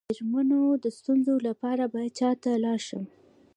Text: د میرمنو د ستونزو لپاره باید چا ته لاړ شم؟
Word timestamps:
د 0.03 0.03
میرمنو 0.09 0.61
د 0.83 0.85
ستونزو 0.97 1.33
لپاره 1.47 1.83
باید 1.93 2.13
چا 2.19 2.29
ته 2.43 2.51
لاړ 2.63 2.79
شم؟ 2.87 3.03